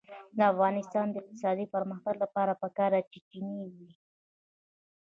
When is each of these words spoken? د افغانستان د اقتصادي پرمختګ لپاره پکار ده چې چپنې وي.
د 0.37 0.39
افغانستان 0.51 1.05
د 1.09 1.15
اقتصادي 1.21 1.65
پرمختګ 1.75 2.15
لپاره 2.23 2.59
پکار 2.61 2.91
ده 2.95 3.01
چې 3.11 3.19
چپنې 3.29 3.63
وي. 3.73 3.91